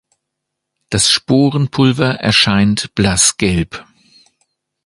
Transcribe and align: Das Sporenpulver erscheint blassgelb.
Das 0.89 1.11
Sporenpulver 1.11 2.15
erscheint 2.15 2.95
blassgelb. 2.95 3.85